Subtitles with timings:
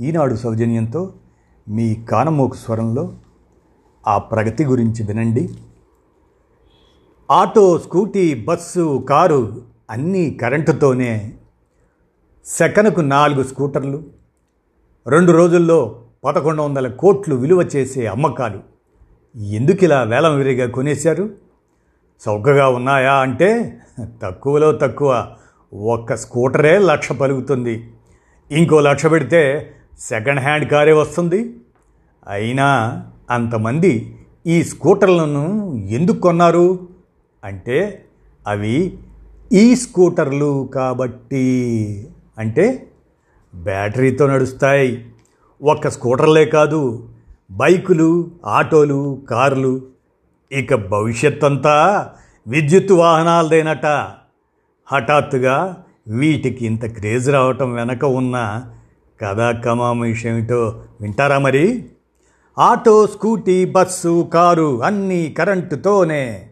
[0.00, 1.12] ఈనాడు సౌజన్యంతో
[1.68, 3.12] మీ కానమోకు స్వరంలో
[4.06, 5.48] ఆ ప్రగతి గురించి వినండి.
[7.30, 11.32] ఆటో స్కూటీ బస్సు కారు అన్నీ కరెంటుతోనే
[12.44, 14.02] సెకనుకు నాలుగు స్కూటర్లు
[15.06, 18.60] రెండు రోజుల్లో పదకొండు వందల కోట్లు విలువ చేసే అమ్మకాలు
[19.38, 21.30] ఎందుకు ఇలా వేలం విరిగా కొనేశారు?
[22.28, 23.80] చౌకగా ఉన్నాయా అంటే
[24.22, 25.36] తక్కువలో తక్కువ
[25.74, 27.92] ఒక్క స్కూటరే లక్ష పలుకుతుంది.
[28.50, 31.56] ఇంకో లక్ష పెడితే సెకండ్ హ్యాండ్ కారే వస్తుంది.
[32.28, 36.88] అయినా అంతమంది ఈ స్కూటర్లను ఎందుకు కొన్నారు?
[37.44, 38.04] అంటే
[38.46, 38.98] అవి
[39.52, 41.44] ఈ స్కూటర్లు కాబట్టి.
[42.38, 42.88] అంటే
[43.54, 45.08] బ్యాటరీతో నడుస్తాయి.
[45.62, 47.08] ఒక్క స్కూటర్లే కాదు
[47.50, 49.82] బైకులు ఆటోలు కార్లు
[50.52, 52.08] ఇక భవిష్యత్ అంతా
[52.48, 53.86] విద్యుత్ వాహనాలదేనట.
[54.86, 58.62] హఠాత్తుగా వీటికి ఇంత క్రేజ్ రావటం వెనక ఉన్న
[59.20, 61.88] కథా కమామేషం ఏమిటో వింటారా మరి?
[62.58, 66.48] ఆటో స్కూటీ బస్సు కారు అన్నీ కరెంటుతోనే.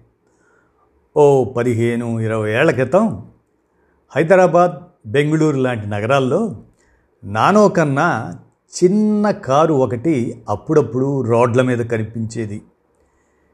[1.17, 3.27] ఓ పదిహేను ఇరవై ఏళ్ళ క్రితం
[4.17, 4.73] హైదరాబాద్
[5.07, 6.57] బెంగళూరు లాంటి నగరాల్లో
[7.25, 8.39] నానో కన్నా
[8.85, 12.63] చిన్న కారు ఒకటి అప్పుడప్పుడు రోడ్ల మీద కనిపించేది.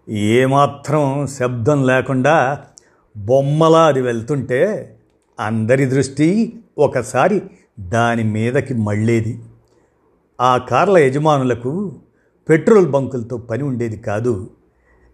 [0.08, 2.64] ఏమాత్రం శబ్దం లేకుండా
[3.16, 4.96] బొమ్మలా అది వెళ్తుంటే
[5.40, 7.42] అందరి దృష్టి ఒకసారి
[7.80, 9.42] దాని మీదకి మళ్ళేది.
[10.40, 11.92] ఆ కార్ల యజమానులకు
[12.48, 14.50] పెట్రోల్ బంకులతో పని ఉండేది కాదు.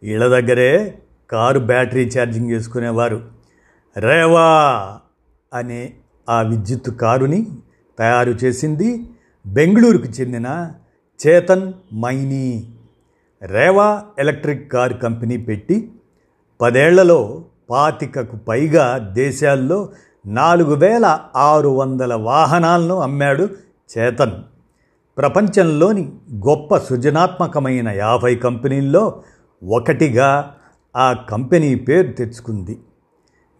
[0.03, 0.99] ఇళ్ళ దగ్గరే
[1.31, 3.23] కారు బ్యాటరీ ఛార్జింగ్ చేసుకునేవారు.
[3.97, 4.47] రేవా
[5.55, 5.95] అనే
[6.29, 7.47] ఆ విద్యుత్ కారుని
[7.99, 9.09] తయారు చేసింది
[9.47, 10.73] బెంగళూరుకు చెందిన
[11.27, 12.75] Chetan Maini.
[13.43, 15.93] Reva electric car company పెట్టి
[16.61, 19.89] పదేళ్ళలో పాతికకు పైగా దేశాల్లో
[20.29, 23.49] నాలుగు వేల ఆరు వందల వాహనాలను అమ్మాడు
[23.99, 24.33] చేతన్.
[25.19, 29.23] ప్రపంచంలోని గొప్ప సృజనాత్మకమైన యాభై కంపెనీల్లో
[29.65, 30.55] ఒకటిగా
[30.97, 32.79] ఆ కంపెనీ పేరు తెచ్చుకుంది.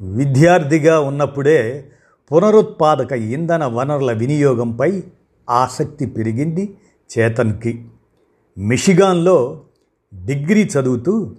[0.01, 1.89] విద్యార్థిగా ఉన్నప్పుడే
[2.33, 5.03] పునరుత్పాదక ఇంధన వనరుల వినియోగంపై
[5.51, 6.77] ఆసక్తి పెరిగింది
[7.19, 7.89] చేతన్కి.
[8.59, 9.61] మిషిగాన్లో
[10.25, 11.35] డిగ్రీ చదువుతూ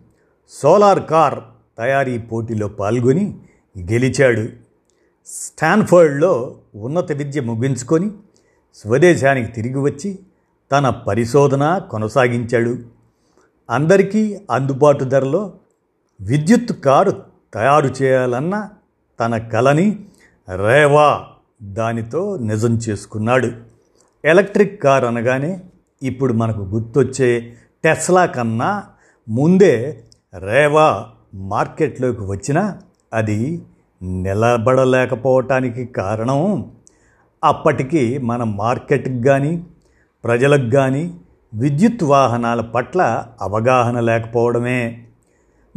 [0.49, 1.39] సోలార్ కార్
[1.77, 3.39] తయారీ పోటీలో పాల్గొని
[3.79, 4.68] గెలిచాడు.
[5.29, 8.11] స్టాన్ఫర్డ్లో ఉన్నత విద్య ముగించుకొని
[8.75, 10.19] స్వదేశానికి తిరిగి వచ్చి
[10.71, 12.79] తన పరిశోధన కొనసాగించాడు.
[13.69, 15.53] అందరికీ అందుబాటు ధరలో
[16.21, 17.23] విద్యుత్ కారు
[17.53, 18.69] తయారు చేయాలన్న
[19.19, 19.99] తన కలని
[20.49, 21.25] రేవా
[21.61, 23.51] దానితో నిజం చేసుకున్నాడు.
[24.25, 25.61] ఎలక్ట్రిక్ కార్ అనగానే
[26.03, 28.83] ఇప్పుడు మనకు గుర్తొచ్చే టెస్లా కన్నా
[29.29, 30.03] ముందే
[30.39, 32.81] రేవా మార్కెట్లోకి వచ్చినా
[33.13, 33.61] అది
[34.03, 36.71] నిలబడలేకపోవటానికి కారణం
[37.43, 39.63] అప్పటికి మన మార్కెట్కి కానీ
[40.23, 41.13] ప్రజలకు కానీ
[41.53, 45.05] విద్యుత్ వాహనాల పట్ల అవగాహన లేకపోవడమే.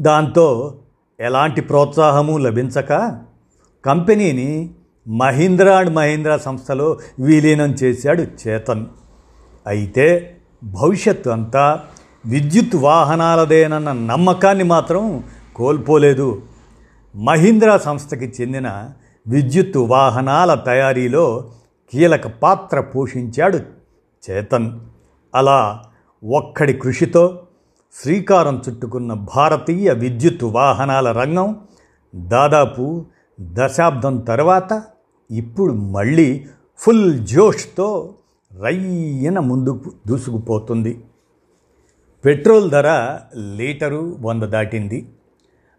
[0.00, 0.74] దాంతో
[1.20, 3.18] ఎలాంటి ప్రోత్సాహము లభించక
[3.84, 4.70] కంపెనీని
[5.08, 8.86] మహీంద్రా అండ్ మహీంద్రా సంస్థలో విలీనం చేశాడు చేతన్.
[9.66, 11.80] అయితే భవిష్యత్తు అంతా
[12.26, 15.24] విద్యుత్ వాహనాలదేనన్న నమ్మకాన్ని మాత్రం
[15.56, 16.42] కోల్పోలేదు.
[17.14, 18.90] మహీంద్రా సంస్థకి చెందిన
[19.28, 21.52] విద్యుత్ వాహనాల తయారీలో
[21.92, 23.60] కీలక పాత్ర పోషించాడు
[24.30, 24.80] చేతన్.
[25.34, 25.82] అలా
[26.24, 27.42] ఒక్కడి కృషితో
[28.02, 31.60] శ్రీకారం చుట్టుకున్న భారతీయ విద్యుత్ వాహనాల రంగం
[32.14, 33.04] దాదాపు
[33.40, 34.82] దశాబ్దం తర్వాత
[35.30, 36.46] ఇప్పుడు మళ్ళీ
[36.78, 38.14] ఫుల్ జోష్తో
[38.60, 41.04] రయ్యన ముందుకు దూసుకుపోతుంది.
[42.24, 43.18] పెట్రోల్ ధర
[43.56, 45.08] లీటరు వంద దాటింది.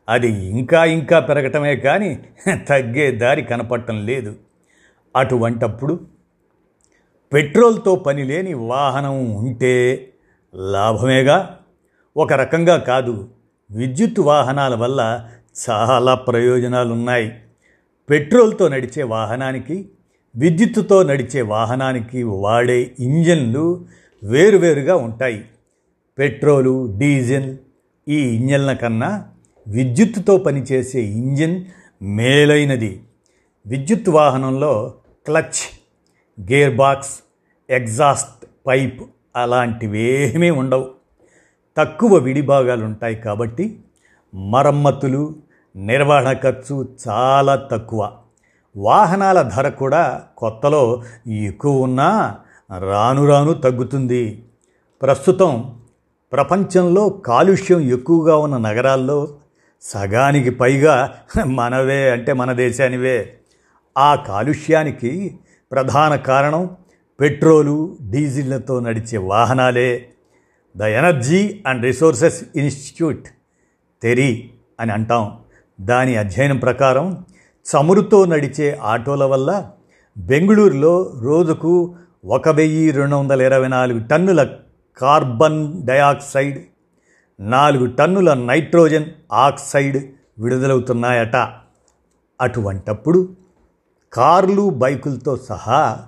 [0.08, 2.20] అది ఇంకా ఇంకా పెరగటమే కానీ
[2.70, 4.36] తగ్గే దారి కనపడటం లేదు.
[5.16, 6.00] అటువంటప్పుడు
[7.32, 10.12] పెట్రోల్తో పని లేని వాహనం ఉంటే
[10.56, 11.58] లాభమేగా?
[12.18, 13.30] ఒక రకంగా కాదు
[13.72, 15.02] విద్యుత్ వాహనాల వల్ల
[15.70, 17.34] చాలా ప్రయోజనాలు ఉన్నాయి
[18.10, 19.90] పెట్రోల్తో నడిచే వాహనానికి
[20.36, 23.86] విద్యుత్తుతో నడిచే వాహనానికి వాడే ఇంజన్లు
[24.24, 25.46] వేరువేరుగా ఉంటాయి.
[26.18, 27.58] పెట్రోలు డీజిల్
[28.08, 29.12] ఈ ఇంజన్ల కన్నా
[29.68, 31.66] విద్యుత్తుతో పనిచేసే ఇంజిన్
[32.02, 33.04] మేలైనది.
[33.66, 34.94] విద్యుత్ వాహనంలో
[35.26, 35.82] clutch
[36.42, 37.20] gear box
[37.70, 39.02] exhaust pipe
[39.36, 40.90] అలాంటివేమీ ఉండవు.
[41.78, 43.80] తక్కువ విడిభాగాలు ఉంటాయి కాబట్టి
[44.34, 45.36] మరమ్మతులు
[45.76, 48.12] నిర్వహణ ఖర్చు చాలా తక్కువ.
[48.78, 52.38] వాహనాల ధర కూడా కొత్తలో ఎక్కువ ఉన్నా
[52.80, 54.46] రాను రాను తగ్గుతుంది.
[55.02, 55.80] ప్రస్తుతం
[56.32, 59.36] ప్రపంచంలో కాలుష్యం ఎక్కువగా ఉన్న నగరాల్లో
[59.84, 61.16] సగానికి పైగా
[61.46, 63.34] మనవే అంటే మన దేశానివే.
[63.98, 65.40] ఆ కాలుష్యానికి
[65.72, 66.70] ప్రధాన కారణం
[67.20, 70.10] పెట్రోలు డీజిల్లతో నడిచే వాహనాలే.
[70.78, 73.28] The Energy and Resources Institute
[74.04, 74.50] TERI
[74.80, 75.38] అని అంటాం.
[75.82, 77.26] దాని అధ్యయనం ప్రకారం
[77.66, 79.70] చమురుతో నడిచే ఆటోల వల్ల
[80.18, 81.96] బెంగళూరులో రోజుకు
[82.26, 84.48] ఒక వెయ్యి రెండు వందల ఇరవై నాలుగు టన్నుల
[84.98, 86.60] కార్బన్ డయాక్సైడ్
[87.40, 89.98] నాలుగు టన్నుల నైట్రోజన్ ఆక్సైడ్
[90.40, 91.36] విడుదలవుతున్నాయట.
[92.42, 93.30] అటువంటప్పుడు
[94.14, 96.00] కార్లు బైకులతో సహా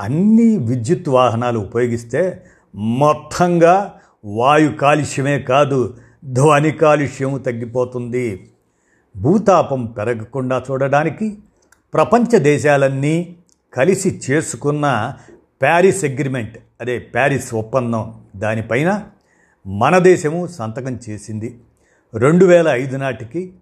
[0.00, 2.42] అన్ని విద్యుత్ వాహనాలు ఉపయోగిస్తే
[2.74, 3.94] మొత్తంగా
[4.24, 5.94] వాయు కాలుష్యమే కాదు
[6.24, 8.50] ధ్వని కాలుష్యం తగ్గిపోతుంది.
[9.16, 11.38] భూతాపం పెరగకుండా చూడడానికి
[11.94, 13.36] ప్రపంచ దేశాలన్నీ
[13.72, 15.14] కలిసి చేసుకున్న
[15.62, 18.14] ప్యారిస్ అగ్రిమెంట్ అదే ప్యారిస్ ఒప్పందం.
[18.36, 19.04] దానిపైన
[19.66, 21.60] మన దేశము సంతకం చేసింది.
[22.14, 23.52] రెండు వేల ఐదు నాటికి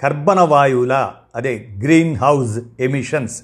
[0.00, 3.42] కర్బన వాయువుల అదే గ్రీన్ హౌస్ ఎమిషన్స్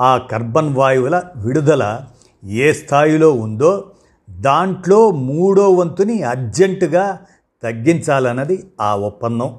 [0.00, 2.06] ఆ కర్బన్ వాయువుల విడుదల
[2.44, 3.90] ఏ స్థాయిలో ఉందో
[4.30, 7.20] దాంట్లో మూడో వంతుని అర్జెంటుగా
[7.62, 9.58] తగ్గించాలన్నది ఆ ఒప్పందం.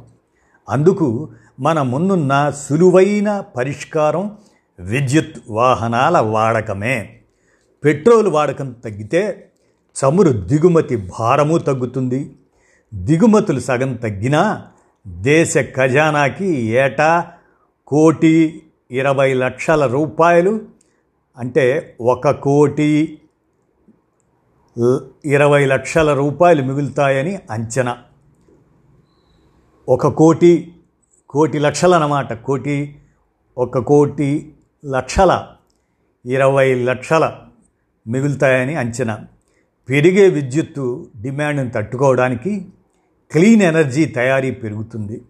[0.70, 1.30] అందుకు
[1.60, 4.38] మన ముందున్న సులువైన పరిష్కారం
[4.80, 7.20] విద్యుత్ వాహనాల వాడకమే.
[7.86, 9.45] పెట్రోల్ వాడకం తగ్గితే
[9.96, 12.36] చమురు దిగుమతి భారము తగ్గుతుంది.
[12.94, 14.68] దిగుమతులు సగం తగ్గినా
[15.08, 17.32] దేశ ఖజానాకి ఏటా
[17.88, 20.62] కోటి ఇరవై లక్షల రూపాయలు.
[21.38, 23.22] అంటే ఒక కోటి
[25.26, 27.98] ఇరవై లక్షల రూపాయలు మిగులుతాయని అంచనా.
[29.90, 30.76] ఒక కోటి
[31.30, 33.00] కోటి లక్షలన్నమాట కోటి
[33.58, 34.56] ఒక కోటి
[34.86, 35.48] లక్షల
[36.26, 37.36] ఇరవై లక్షల
[38.08, 39.26] మిగులుతాయని అంచనా.
[39.90, 42.66] పెరిగే విద్యుత్తు డిమాండ్ను తట్టుకోవడానికి
[43.32, 45.22] క్లీన్ ఎనర్జీ తయారీ పెరుగుతుంది.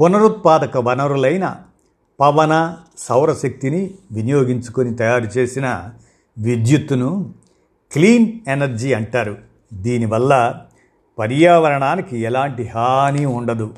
[0.00, 1.56] పునరుత్పాదక వనరులైన
[2.20, 5.90] పవన సౌరశక్తిని వినియోగించుకొని తయారు చేసిన
[6.38, 7.34] విద్యుత్తును
[7.92, 9.38] క్లీన్ ఎనర్జీ అంటారు.
[9.72, 10.60] దీనివల్ల
[11.18, 13.74] పర్యావరణానికి ఎలాంటి హాని ఉండదు.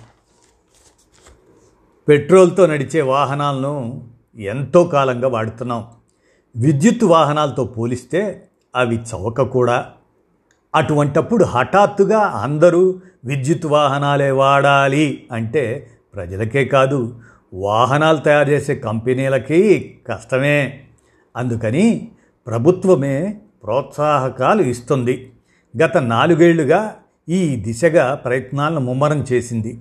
[2.09, 4.05] పెట్రోల్తో నడిచే వాహనాలను
[4.37, 5.87] ఎంతో కాలంగా వాడుతున్నాం.
[6.57, 9.93] విద్యుత్ వాహనాలతో పోలిస్తే అవి చౌక కూడా.
[10.77, 17.15] అటువంటప్పుడు హఠాత్తుగా అందరూ విద్యుత్ వాహనాలే వాడాలి అంటే ప్రజలకే కాదు
[17.55, 19.61] వాహనాలు తయారు చేసే కంపెనీలకి
[20.09, 20.81] కష్టమే.
[21.37, 22.09] అందుకని
[22.47, 25.33] ప్రభుత్వమే ప్రోత్సాహకాలు ఇస్తుంది.
[25.85, 26.97] గత నాలుగేళ్ళుగా
[27.29, 29.81] ఈ దిశగా ప్రయత్నాలను ముమ్మరం చేసింది.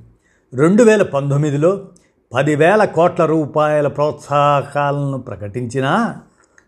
[0.54, 1.88] రెండు వేల పంతొమ్మిదిలో
[2.34, 6.18] పదివేల కోట్ల రూపాయల ప్రోత్సాహకాలను ప్రకటించినా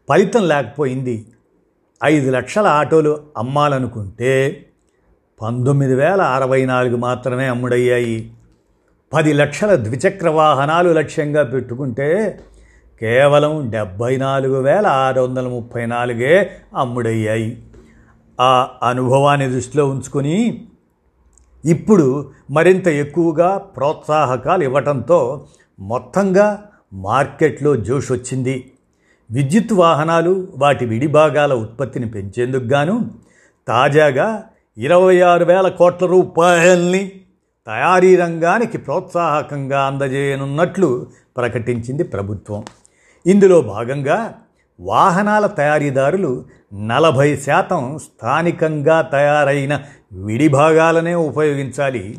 [0.10, 1.26] ఫలితం లేకపోయింది.
[2.04, 4.66] ఐదు లక్షల ఆటోలు అమ్మాలనుకుంటే
[5.42, 8.32] పంతొమ్మిది వేల అరవై నాలుగు మాత్రమే అమ్ముడయ్యాయి.
[9.14, 12.40] పది లక్షల ద్విచక్ర వాహనాలు లక్ష్యంగా పెట్టుకుంటే
[13.02, 17.64] కేవలం డెబ్బై నాలుగు వేల ఆరు వందల ముప్పై నాలుగే అమ్ముడయ్యాయి.
[18.42, 20.68] ఆ అనుభవాన్ని దృష్టిలో ఉంచుకొని
[21.66, 25.46] ఇప్పుడు మరింత ఎక్కువగా ప్రోత్సాహకాలు ఇవ్వటంతో
[25.80, 28.72] మొత్తంగా మార్కెట్లో జోష్ వచ్చింది
[29.32, 33.12] విద్యుత్ వాహనాలు వాటి విడిభాగాల ఉత్పత్తిని పెంచేందుకు గాను
[33.68, 34.44] తాజాగా
[34.78, 37.12] ఇరవై ఆరు వేల కోట్ల రూపాయల్ని
[37.68, 41.08] తయారీ రంగానికి ప్రోత్సాహకంగా అందజేయనున్నట్లు
[41.38, 42.66] ప్రకటించింది ప్రభుత్వం.
[43.26, 44.36] ఇందులో భాగంగా
[44.80, 49.82] వాహనాల తయారీదారులు నలభై శాతం స్థానికంగా తయారైన
[50.12, 52.18] విడిభాగాలనే ఉపయోగించాలి.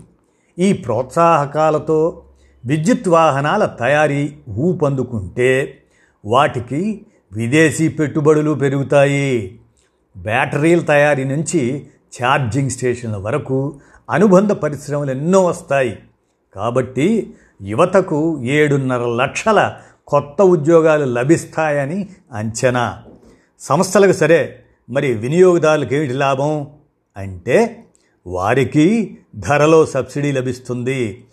[0.59, 2.23] ఈ ప్రోత్సాహకాలతో
[2.67, 5.81] విద్యుత్ వాహనాల తయారీ ఊపందుకుంటే
[6.25, 9.61] వాటికి విదేశీ పెట్టుబడులు పెరుగుతాయి.
[10.17, 11.87] బ్యాటరీల తయారీ నుంచి
[12.23, 15.99] ఛార్జింగ్ స్టేషన్ల వరకు అనుబంధ పరిశ్రమలు ఎన్నో వస్తాయి.
[16.55, 23.03] కాబట్టి యువతకు ఏడున్నర లక్షల కొత్త ఉద్యోగాలు లభిస్తాయని అంచనా.
[23.61, 24.59] సంస్థలకు సరే
[24.91, 26.67] మరి వినియోగదారులకు ఏమిటి లాభం?
[27.17, 27.85] అంటే
[28.27, 31.25] వారికి ధరలో సబ్సిడీ లభిస్తుంది.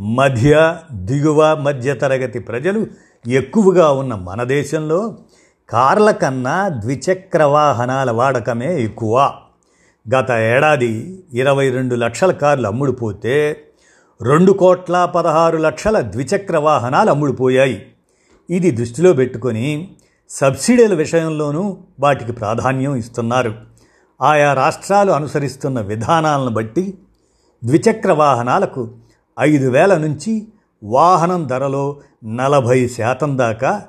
[0.00, 2.86] మధ్య దిగువ మధ్యతరగతి ప్రజలు
[3.26, 5.16] ఎక్కువగా ఉన్న మన దేశంలో
[5.68, 9.34] కార్ల కన్నా ద్విచక్ర వాహనాల వాడకమే ఎక్కువ.
[10.14, 13.64] గత ఏడాది ఇరవై రెండు లక్షల కార్లు అమ్ముడుపోతే
[14.22, 17.86] రెండు కోట్ల పదహారు లక్షల ద్విచక్ర వాహనాలు అమ్ముడుపోయాయి.
[18.50, 19.96] ఇది దృష్టిలో పెట్టుకొని
[20.30, 23.54] సబ్సిడీల విషయంలోనూ వాటికి ప్రాధాన్యం ఇస్తున్నారు.
[24.22, 26.98] ఆయా రాష్ట్రాలు అనుసరిస్తున్న విధానాలను బట్టి
[27.64, 28.90] ద్విచక్ర వాహనాలకు
[29.40, 30.48] ఐదు వేల నుంచి
[30.82, 33.82] వాహనం ధరలో నలభై శాతం దాకా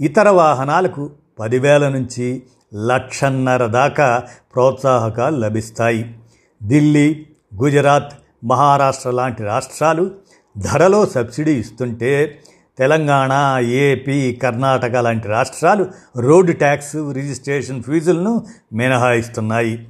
[0.00, 2.42] ఇతర వాహనాలకు పదివేల నుంచి
[2.86, 4.22] లక్షన్నర దాకా
[4.54, 6.18] ప్రోత్సాహకాలు లభిస్తాయి.
[6.66, 7.26] ఢిల్లీ
[7.62, 8.12] గుజరాత్
[8.44, 10.10] మహారాష్ట్ర లాంటి రాష్ట్రాలు
[10.58, 12.40] ధరలో సబ్సిడీ ఇస్తుంటే
[12.78, 19.88] తెలంగాణ ఏపీ కర్ణాటక లాంటి రాష్ట్రాలు రోడ్డు ట్యాక్స్ రిజిస్ట్రేషన్ ఫీజులను మినహాయిస్తున్నాయి.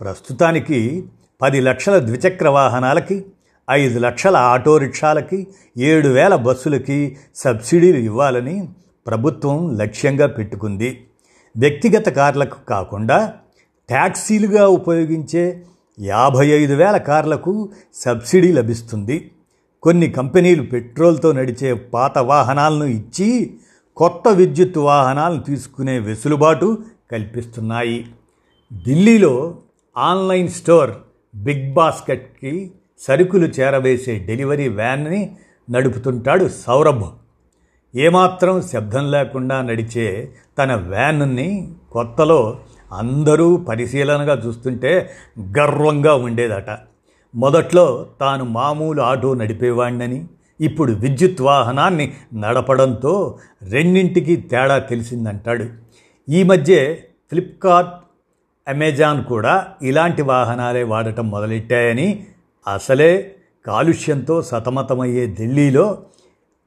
[0.00, 1.08] ప్రస్తుతానికి
[1.42, 3.24] పది లక్షల ద్విచక్ర వాహనాలకి
[3.70, 5.46] ఐదు లక్షల ఆటో రిక్షాలకి
[5.78, 8.68] ఏడు వేల బస్సులకి సబ్సిడీలు ఇవ్వాలని
[9.06, 11.04] ప్రభుత్వం లక్ష్యంగా పెట్టుకుంది.
[11.56, 13.34] వ్యక్తిగత కార్లకు కాకుండా
[13.88, 15.62] ట్యాక్సీలుగా ఉపయోగించే
[16.00, 19.30] యాభై ఐదు వేల కార్లకు సబ్సిడీ లభిస్తుంది.
[19.82, 23.54] కొన్ని కంపెనీలు పెట్రోల్తో నడిచే పాత వాహనాలను ఇచ్చి
[23.96, 26.78] కొత్త విద్యుత్ వాహనాలను తీసుకునే వెసులుబాటు
[27.12, 28.06] కల్పిస్తున్నాయి.
[28.84, 29.58] ఢిల్లీలో
[29.98, 30.90] ఆన్లైన్ స్టోర్
[31.34, 32.70] బిగ్ బాస్కెట్కి
[33.02, 35.36] సరుకులు చేరవేసే డెలివరీ వ్యాన్ని
[35.70, 37.04] నడుపుతుంటాడు సౌరభ్.
[37.96, 42.58] ఏమాత్రం శబ్దం లేకుండా నడిచే తన వ్యాన్ని కొత్తలో
[42.92, 45.10] అందరూ పరిశీలనగా చూస్తుంటే
[45.58, 46.78] గర్వంగా ఉండేదట.
[47.34, 50.26] మొదట్లో తాను మామూలు ఆటో నడిపేవాణ్ణని
[50.60, 55.64] ఇప్పుడు విద్యుత్ వాహనాన్ని నడపడంతో రెండింటికి తేడా తెలిసిందంటాడు.
[56.28, 56.94] ఈ మధ్య
[57.30, 57.90] ఫ్లిప్కార్ట్
[58.68, 62.26] అమెజాన్ కూడా ఇలాంటి వాహనాలే వాడటం మొదలెట్టాయని
[62.66, 66.02] అసలే కాలుష్యంతో సతమతమయ్యే ఢిల్లీలో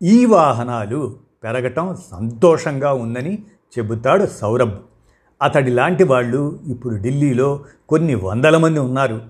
[0.04, 3.44] ఈ వాహనాలు పెరగటం సంతోషంగా ఉందని
[3.80, 4.78] చెబుతాడు సౌరభ్.
[5.42, 9.22] అతడి లాంటి వాళ్ళు ఇప్పుడు ఢిల్లీలో కొన్ని వందల మంది ఉన్నారు.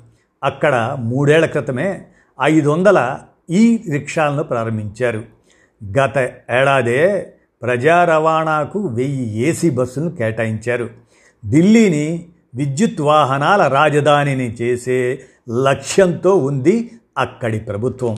[0.44, 2.06] అక్కడ మూడేళ్ళ క్రితమే
[2.42, 3.20] ఐదు వందల
[3.50, 5.24] ఈ రిక్షాలను ప్రారంభించారు.
[6.00, 6.18] గత
[6.52, 10.90] ఏడాదే ప్రజా రవాణాకు వెయ్యి ఏసీ బస్సులను కేటాయించారు.
[11.50, 15.22] ఢిల్లీని విద్యుత్ వాహనాల రాజధానిని చేసే
[15.64, 18.18] లక్ష్యంతో ఉంది అక్కడి ప్రభుత్వం.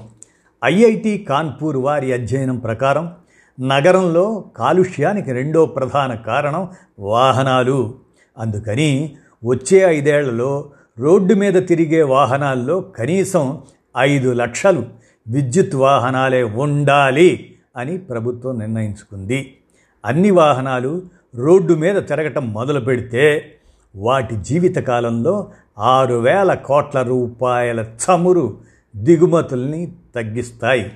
[0.65, 3.11] ఐఐటి కాన్పూర్ వారి అధ్యయనం ప్రకారం
[3.59, 7.95] నగరంలో కాలుష్యానికి రెండో ప్రధాన కారణం వాహనాలు.
[8.37, 9.15] అందుకని
[9.45, 13.61] వచ్చే ఐదేళ్ళలో రోడ్డు మీద తిరిగే వాహనాల్లో కనీసం
[13.97, 14.85] ఐదు లక్షలు
[15.27, 19.57] విద్యుత్ వాహనాలే ఉండాలి అని ప్రభుత్వం నిర్ణయించుకుంది.
[20.05, 21.01] అన్ని వాహనాలు
[21.35, 23.53] రోడ్డు మీద తిరగటం మొదలు పెడితే
[23.95, 28.57] వాటి జీవితకాలంలో ఆరు వేల కోట్ల రూపాయల చమురు
[28.95, 30.91] దిగుమతుల్ని తగ్గిస్తాయి.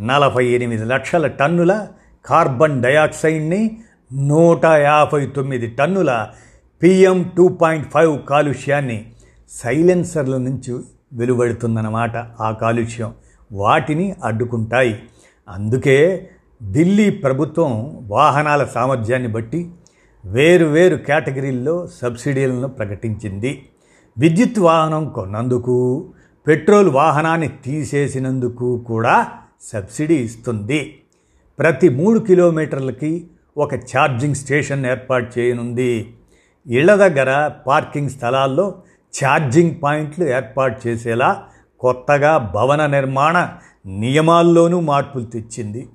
[0.00, 1.86] నలభై ఎనిమిది లక్షల టన్నుల
[2.24, 3.80] కార్బన్ డయాక్సైడ్ని
[4.12, 6.26] నూట యాభై తొమ్మిది టన్నుల
[6.82, 9.12] పిఎం టూ పాయింట్ ఫైవ్ కాలుష్యాన్ని
[9.48, 10.80] సైలెన్సర్ల నుంచి
[11.12, 13.14] వెలువడుతుందన్నమాట ఆ కాలుష్యం.
[13.52, 15.02] వాటిని అడ్డుకుంటాయి.
[15.48, 16.30] అందుకే
[16.72, 19.70] ఢిల్లీ ప్రభుత్వం వాహనాల సామర్థ్యాన్ని బట్టి
[20.24, 23.68] వేరు వేరు కేటగిరీల్లో సబ్సిడీలను ప్రకటించింది.
[24.18, 26.08] విద్యుత్ వాహనం కొన్నందుకు
[26.46, 29.28] పెట్రోల్ వాహనాన్ని తీసేసినందుకు కూడా
[29.60, 30.98] సబ్సిడీ ఇస్తుంది.
[31.58, 33.26] ప్రతి మూడు కిలోమీటర్లకి
[33.56, 36.14] ఒక ఛార్జింగ్ స్టేషన్ ఏర్పాటు చేయనుంది.
[36.66, 38.74] ఇళ్ళ దగ్గర పార్కింగ్ స్థలాల్లో
[39.24, 41.44] ఛార్జింగ్ పాయింట్లు ఏర్పాటు చేసేలా
[41.80, 43.48] కొత్తగా భవన నిర్మాణ
[43.86, 45.88] నియమాల్లోనూ మార్పులు తెచ్చింది.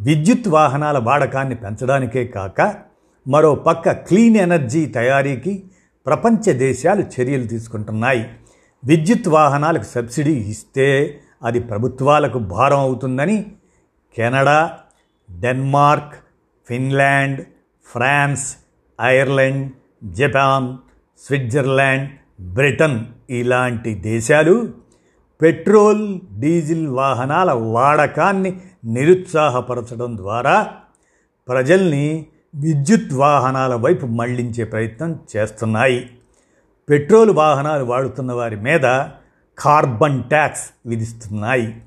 [0.00, 2.74] విద్యుత్ వాహనాల వాడకాన్ని పెంచడానికే కాక
[3.28, 5.62] మరో పక్క క్లీన్ ఎనర్జీ తయారీకి
[6.06, 8.28] ప్రపంచ దేశాలు చర్యలు తీసుకుంటున్నాయి.
[8.84, 13.46] విద్యుత్ వాహనాలకు సబ్సిడీ ఇస్తే అది ప్రభుత్వాలకు భారం అవుతుందని
[14.16, 14.78] Canada
[15.40, 16.14] Denmark
[16.68, 17.40] Finland
[17.92, 18.56] France
[19.02, 19.72] Ireland
[20.04, 20.78] Japan
[21.26, 24.72] Switzerland Britain ఇలాంటి దేశాలు
[25.40, 30.72] పెట్రోల్ డీజిల్ వాహనాల వాడకాన్ని నిరుత్సాహపరచడం ద్వారా
[31.48, 36.10] ప్రజల్ని విద్యుత్ వాహనాల వైపు మళ్ళించే ప్రయత్నం చేస్తున్నాయి.
[36.90, 38.80] పెట్రోల్ వాహనాలు వాడుతున్న వారి మీద
[39.58, 41.82] కార్బన్ ట్యాక్స్ విధిస్తున్నాయి.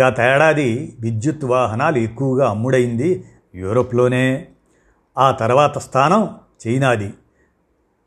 [0.00, 3.24] గత ఏడాది విద్యుత్ వాహనాలు ఎక్కువగా అమ్ముడైంది
[3.54, 4.48] యూరోప్లోనే.
[5.18, 6.34] ఆ తర్వాత స్థానం
[6.66, 7.14] చైనాది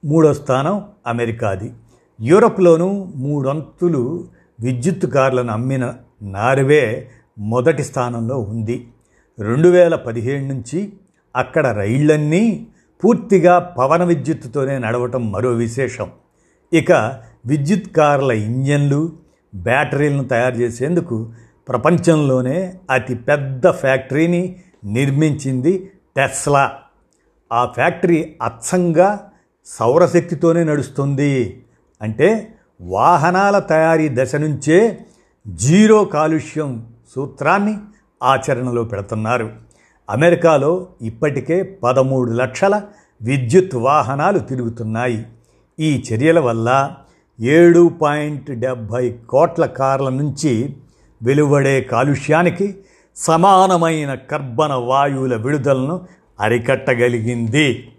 [0.06, 1.74] మూడో స్థానం అమెరికాది.
[2.22, 4.28] యూరప్లోనూ మూడొంతులు
[4.62, 8.88] విద్యుత్ కార్లను అమ్మిన నార్వే మొదటి స్థానంలో ఉంది.
[9.40, 10.94] రెండు వేల పదిహేడు నుంచి
[11.36, 12.68] అక్కడ రైళ్ళన్నీ
[13.04, 16.12] పూర్తిగా పవన విద్యుత్తుతోనే నడవటం మరో విశేషం.
[16.74, 16.92] ఇక
[17.46, 19.12] విద్యుత్ కార్ల ఇంజన్లు
[19.56, 21.34] బ్యాటరీలను తయారు చేసేందుకు
[21.68, 26.78] ప్రపంచంలోనే అతి పెద్ద ఫ్యాక్టరీని నిర్మించింది టెస్లా.
[27.54, 29.32] ఆ ఫ్యాక్టరీ అచ్చంగా
[29.66, 31.64] సౌరశక్తితోనే నడుస్తుంది.
[32.02, 35.06] అంటే వాహనాల తయారీ దశ నుంచే
[35.48, 37.78] జీరో కాలుష్యం సూత్రాన్ని
[38.24, 39.52] ఆచరణలో పెడుతున్నారు.
[40.12, 42.82] అమెరికాలో ఇప్పటికే పదమూడు లక్షల
[43.22, 45.26] విద్యుత్ వాహనాలు తిరుగుతున్నాయి.
[45.80, 46.92] ఈ చర్యల వల్ల
[47.40, 50.76] ఏడు పాయింట్ డెబ్భై కోట్ల కార్ల నుంచి
[51.24, 52.78] వెలువడే కాలుష్యానికి
[53.16, 56.02] సమానమైన కర్బన వాయువుల విడుదలను
[56.40, 57.92] అరికట్టగలిగింది.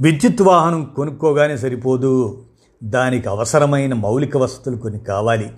[0.00, 2.42] విద్యుత్ వాహనం కొనుక్కోగానే సరిపోదు.
[2.84, 5.50] దానికి అవసరమైన మౌలిక వసతులు కొన్ని కావాలి.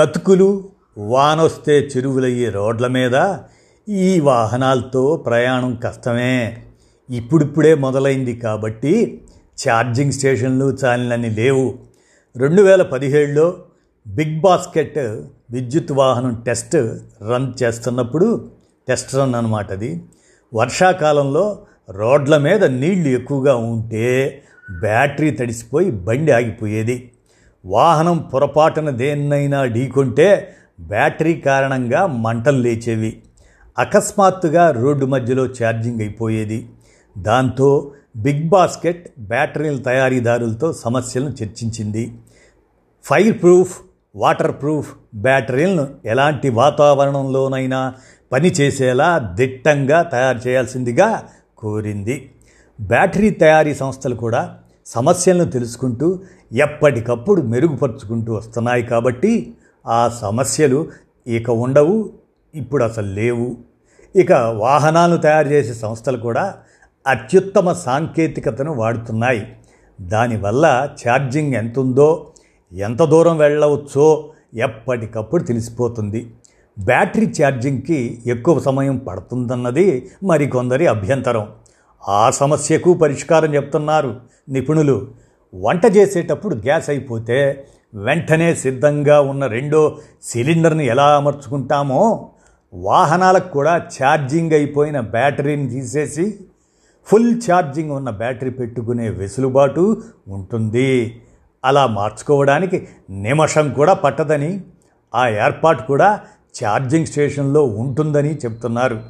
[0.00, 0.64] గతుకులు
[0.98, 3.14] వానొస్తే చెరువులయ్యే రోడ్ల మీద
[3.88, 6.62] ఈ వాహనాలతో ప్రయాణం కష్టమే.
[7.10, 9.20] ఇప్పుడిప్పుడే మొదలైంది కాబట్టి
[9.68, 11.74] ఛార్జింగ్ స్టేషన్లు చాలినని లేవు.
[12.36, 13.54] రెండు వేల పదిహేడులో
[14.06, 14.98] బిగ్ బాస్కెట్
[15.50, 16.76] విద్యుత్ వాహనం టెస్ట్
[17.30, 18.50] రన్ చేస్తున్నప్పుడు
[18.88, 20.02] టెస్ట్ రన్ అనమాట అది
[20.54, 21.58] వర్షాకాలంలో
[21.90, 24.42] రోడ్ల మీద నీళ్ళు ఎక్కువగా ఉంటే
[24.80, 27.12] బ్యాటరీ తడిసిపోయి బండి ఆగిపోయేది.
[27.64, 33.22] వాహనం పొరపాటున దేన్నైనా ఢీకొంటే బ్యాటరీ కారణంగా మంటలు లేచేవి.
[33.78, 36.68] అకస్మాత్తుగా రోడ్డు మధ్యలో ఛార్జింగ్ అయిపోయేది.
[37.18, 42.14] దాంతో బిగ్ బాస్కెట్ బ్యాటరీల తయారీదారులతో సమస్యలను చర్చించింది.
[43.04, 43.78] ఫైర్ ప్రూఫ్
[44.16, 47.94] వాటర్ ప్రూఫ్ బ్యాటరీలను ఎలాంటి వాతావరణంలోనైనా
[48.32, 52.30] పనిచేసేలా దిట్టంగా తయారు చేయాల్సిందిగా కోరింది.
[52.80, 56.20] బ్యాటరీ తయారీ సంస్థలు కూడా సమస్యలను తెలుసుకుంటూ
[56.52, 59.52] ఎప్పటికప్పుడు మెరుగుపరుచుకుంటూ వస్తున్నాయి కాబట్టి
[59.86, 60.90] ఆ సమస్యలు
[61.26, 62.10] ఇక ఉండవు
[62.54, 63.56] ఇప్పుడు అసలు లేవు.
[64.16, 66.54] ఇక వాహనాలు తయారు చేసే సంస్థలు కూడా
[67.06, 69.56] అత్యుత్తమ సాంకేతికతను వాడుతున్నాయి.
[70.00, 72.26] దానివల్ల ఛార్జింగ్ ఎంతుందో
[72.72, 76.34] ఎంత దూరం వెళ్ళవచ్చో ఎప్పటికప్పుడు తెలిసిపోతుంది.
[76.78, 81.48] బ్యాటరీ ఛార్జింగ్కి ఎక్కువ సమయం పడుతుందన్నది మరికొందరి అభ్యంతరం.
[82.08, 85.08] ఆ సమస్యకు పరిష్కారం చెప్తున్నారు నిపుణులు.
[85.54, 92.28] వంట చేసేటప్పుడు గ్యాస్ అయిపోతే వెంటనే సిద్ధంగా ఉన్న రెండో సిలిండర్ని ఎలా అమర్చుకుంటామో
[92.72, 96.38] వాహనాలకు కూడా ఛార్జింగ్ అయిపోయిన బ్యాటరీని తీసేసి
[97.08, 101.20] ఫుల్ ఛార్జింగ్ ఉన్న బ్యాటరీ పెట్టుకునే వెసులుబాటు ఉంటుంది.
[101.64, 104.64] అలా మార్చుకోవడానికి నిమిషం కూడా పట్టదని
[105.14, 106.20] ఆ ఏర్పాటు కూడా
[106.62, 109.02] ఛార్జింగ్ స్టేషన్లో ఉంటుందని చెప్తున్నారు.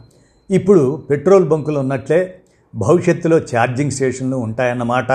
[0.51, 2.35] ఇప్పుడు పెట్రోల్ బంకులు ఉన్నట్లే
[2.75, 5.13] భవిష్యత్తులో ఛార్జింగ్ స్టేషన్లు ఉంటాయన్నమాట.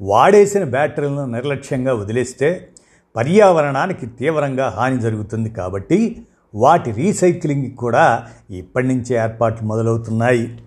[0.00, 2.68] వాడేసిన బ్యాటరీలను నిర్లక్ష్యంగా వదిలేస్తే
[3.16, 10.58] పర్యావరణానికి తీవ్రంగా హాని జరుగుతుంది కాబట్టి వాటి రీసైక్లింగ్ కూడా ఇప్పటి నుంచే ఏర్పాట్లు మొదలవుతున్నాయి.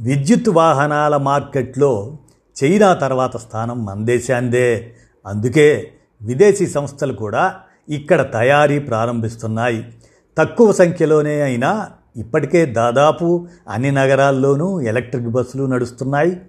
[0.00, 2.16] విద్యుత్ వాహనాల మార్కెట్లో
[2.64, 4.94] చైనా తర్వాత స్థానం మన దేశాందే
[5.26, 5.90] అందుకే
[6.22, 7.54] విదేశీ సంస్థలు కూడా
[7.88, 9.92] ఇక్కడ తయారీ ప్రారంభిస్తున్నాయి.
[10.38, 16.40] తక్కువ సంఖ్యలోనే అయినా ఇప్పటికే దాదాపు అన్ని నగరాల్లోనూ ఎలక్ట్రిక్ బస్సులు నడుస్తున్నాయి.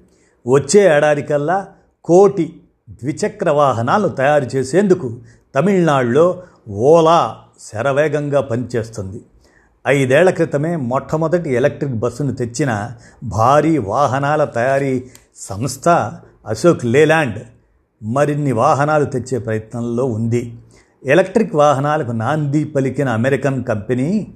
[0.47, 1.67] వచ్చే ఏడాదికల్లా
[2.05, 5.19] కోటి ద్విచక్ర వాహనాలు తయారు చేసేందుకు
[5.55, 9.22] తమిళనాడులో ఓలా శరవేగంగా పనిచేస్తుంది.
[9.88, 12.91] ఐదేళ్ళ క్రితమే మొట్టమొదటి ఎలక్ట్రిక్ బస్సును తెచ్చిన
[13.24, 15.04] భారీ వాహనాల తయారీ
[15.36, 15.89] సంస్థ
[16.48, 17.39] అశోక్ లేలాండ్
[18.04, 20.58] మరిన్ని వాహనాలు తెచ్చే ప్రయత్నంలో ఉంది.
[21.06, 24.28] ఎలక్ట్రిక్ వాహనాలకు నాంది పలికిన అమెరికన్ కంపెనీ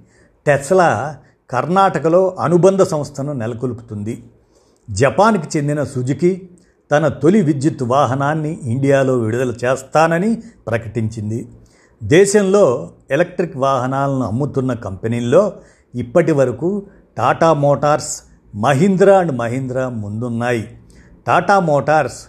[0.45, 1.17] టెస్లా
[1.49, 4.23] కర్ణాటకలో అనుబంధ సంస్థను నెలకొల్పుతుంది.
[4.89, 6.49] జపాన్కి చెందిన సుజుకి
[6.91, 11.47] తన తొలి విద్యుత్ వాహనాన్ని ఇండియాలో విడుదల చేస్తానని ప్రకటించింది.
[12.03, 15.53] దేశంలో ఎలక్ట్రిక్ వాహనాలను అమ్ముతున్న కంపెనీల్లో
[15.95, 18.23] ఇప్పటి వరకు టాటా మోటార్స్
[18.55, 20.79] మహీంద్రా అండ్ మహీంద్రా ముందున్నాయి.
[21.27, 22.19] టాటా మోటార్స్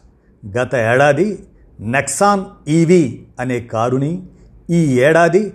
[0.58, 1.46] గత ఏడాది
[1.80, 4.22] నెక్సాన్ ఈవీ అనే కారుని
[4.70, 5.54] ఈ ఏడాది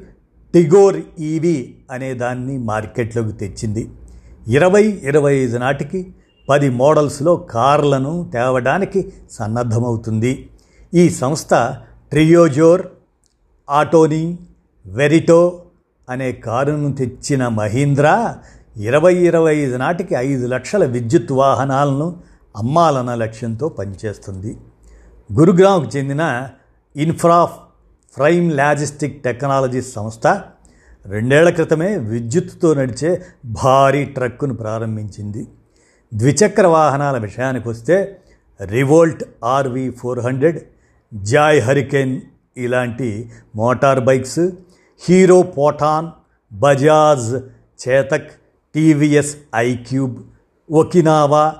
[0.53, 3.91] టిగోర్ ఈవీ అనే దాన్ని మార్కెట్లోకి తెచ్చింది.
[4.47, 6.15] ఇరవై ఇరవై ఐదు నాటికి
[6.49, 10.49] పది మోడల్స్లో కార్లను తేవడానికి సన్నద్ధమవుతుంది.
[10.93, 11.53] ఈ సంస్థ
[12.11, 12.81] ట్రియోజోర్
[13.69, 14.39] ఆటోని
[14.85, 15.61] వెరిటో
[16.09, 18.37] అనే కారును తెచ్చిన మహీంద్రా
[18.77, 22.21] ఇరవై ఇరవై ఐదు నాటికి ఐదు లక్షల విద్యుత్ వాహనాలను
[22.57, 24.57] అమ్మాలన్న లక్ష్యంతో పనిచేస్తుంది.
[25.33, 26.49] గురుగ్రామ్కు చెందిన
[26.95, 27.45] ఇన్ఫ్రా
[28.15, 30.27] ఫ్రైమ్ లాజిస్టిక్ టెక్నాలజీ సంస్థ
[31.05, 35.47] రెండేళ్ళ క్రితమే విద్యుత్తుతో నడిచే భారీ ట్రక్కును ప్రారంభించింది.
[36.13, 38.21] ద్విచక్ర వాహనాల విషయానికి వస్తే
[38.65, 40.59] Revolt RV four hundred
[41.13, 42.21] Joy Hurricane
[42.57, 44.49] ఇలాంటి motor bikes
[45.01, 46.07] Hero Photon
[46.53, 47.35] Bajaj
[47.87, 48.31] Chetak
[48.75, 50.15] TVS iQube
[50.71, 51.55] Okinawa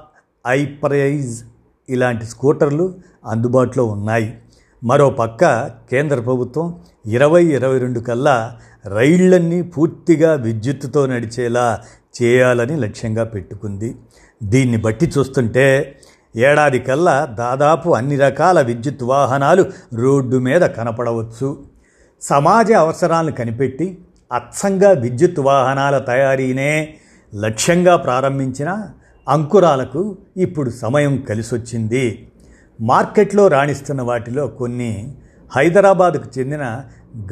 [0.48, 1.44] iPraise
[1.90, 2.94] ఇలాంటి స్కూటర్లు
[3.26, 4.38] అందుబాటులో ఉన్నాయి.
[4.84, 11.80] మరో పక్క కేంద్ర ప్రభుత్వం ఇరవై ఇరవై రెండు కల్లా రైళ్ళన్నీ పూర్తిగా విద్యుత్తుతో నడిచేలా
[12.22, 13.96] చేయాలని లక్ష్యంగా పెట్టుకుంది.
[14.44, 15.96] దీన్ని బట్టి చూస్తుంటే
[16.36, 21.75] ఏడాది కల్లా దాదాపు అన్ని రకాల విద్యుత్ వాహనాలు రోడ్డు మీద కనపడవచ్చు.
[22.22, 23.98] సమాజ అవసరాలను కనిపెట్టి
[24.34, 26.98] అచ్చంగా విద్యుత్ వాహనాల తయారీనే
[27.36, 28.88] లక్ష్యంగా ప్రారంభించిన
[29.30, 32.30] అంకురాలకు ఇప్పుడు సమయం కలిసొచ్చింది.
[32.82, 35.16] మార్కెట్లో రాణిస్తున్న వాటిలో కొన్ని
[35.56, 36.82] హైదరాబాద్కు చెందిన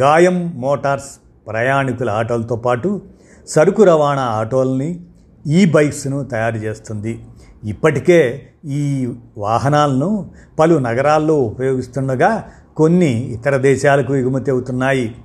[0.02, 1.12] గాయం మోటార్స్
[1.48, 3.02] ప్రయాణికుల ఆటోలతో పాటు
[3.48, 5.00] సరుకు రవాణా ఆటోల్ని
[5.48, 7.26] ఈ బైక్స్ను తయారు చేస్తుంది.
[7.65, 15.16] ఇప్పటికే ఈ వాహనాలను పలు నగరాల్లో ఉపయోగిస్తుండగా కొన్ని ఇతర దేశాలకు ఎగుమతి అవుతున్నాయి.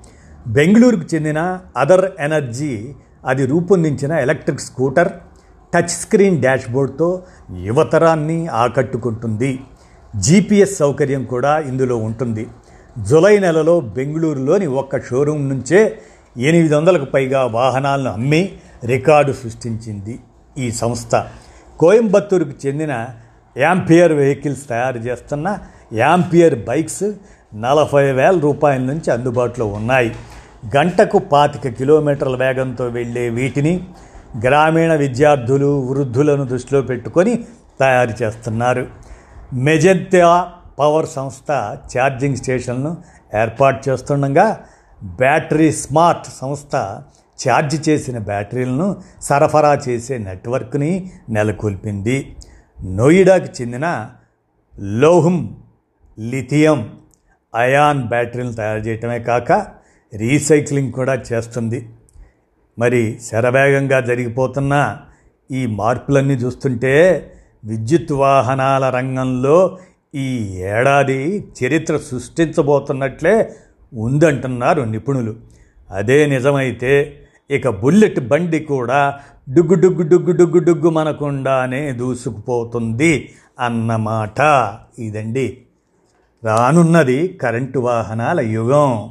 [0.47, 5.09] బెంగళూరుకు చెందిన అదర్ ఎనర్జీ అది రూపొందించిన ఎలక్ట్రిక్ స్కూటర్
[5.75, 7.23] టచ్ స్క్రీన్ డాష్బోర్డ్తో
[7.57, 9.61] యువతరాన్ని ఆకట్టుకుంటుంది.
[10.17, 12.47] జీపీఎస్ సౌకర్యం కూడా ఇందులో ఉంటుంది.
[12.99, 15.99] జులై నెలలో బెంగళూరులోని ఒక్క షోరూం నుంచే
[16.37, 18.53] ఎనిమిది వందలకు పైగా వాహనాలను అమ్మి
[18.85, 20.19] రికార్డు సృష్టించింది
[20.59, 21.25] ఈ సంస్థ.
[21.79, 23.07] కోయంబత్తూరుకు చెందిన
[23.57, 25.59] యాంపియర్ వెహికల్స్ తయారు చేస్తున్న
[25.93, 27.05] యాంపియర్ బైక్స్
[27.53, 30.15] నలభై వేల రూపాయల నుంచి అందుబాటులో ఉన్నాయి.
[30.77, 33.87] గంటకు పాతిక కిలోమీటర్ల వేగంతో వెళ్ళే వీటిని
[34.39, 37.45] గ్రామీణ విద్యార్థులు వృద్ధులను దృష్టిలో పెట్టుకొని
[37.81, 38.87] తయారు చేస్తున్నారు.
[39.53, 41.51] మెజెంతా పవర్ సంస్థ
[41.97, 42.97] ఛార్జింగ్ స్టేషన్ను
[43.35, 44.61] ఏర్పాటు చేస్తుండగా
[45.03, 46.77] బ్యాటరీ స్మార్ట్ సంస్థ
[47.47, 52.37] ఛార్జ్ చేసిన బ్యాటరీలను సరఫరా చేసే నెట్వర్క్ని నెలకొల్పింది.
[52.85, 54.11] నోయిడాకు చెందిన
[54.79, 55.57] లోహం
[56.19, 56.99] లిథియం
[57.55, 59.53] అయాన్ బ్యాటరీలను తయారు చేయటమే కాక
[60.17, 61.89] రీసైక్లింగ్ కూడా చేస్తుంది.
[62.79, 64.99] మరి శరవేగంగా జరిగిపోతున్న
[65.51, 67.33] ఈ మార్పులన్నీ చూస్తుంటే
[67.65, 69.79] విద్యుత్ వాహనాల రంగంలో
[70.15, 73.55] ఈ ఏడాది చరిత్ర సృష్టించబోతున్నట్లే
[73.93, 75.37] ఉందంటున్నారు నిపుణులు.
[75.91, 84.41] అదే నిజమైతే ఇక బుల్లెట్ బండి కూడా డుగ్గు డుగ్గు డుగ్గు డుగ్గు డుగ్గు మనకుండానే దూసుకుపోతుంది అన్నమాట.
[84.99, 85.63] ఇదండి.
[86.45, 89.11] రానున్నది కరెంటు వాహనాల యుగం.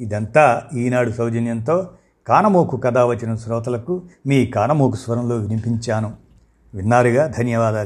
[0.00, 1.88] ఇదంతా ఈనాడు సౌజన్యంతో
[2.26, 6.12] కానమోకు కథ వచ్చిన శ్రోతలకు మీ కానమోకు స్వరంలో వినిపించాను.
[6.74, 7.26] విన్నారుగా?
[7.26, 7.80] ధన్యవాదాలు.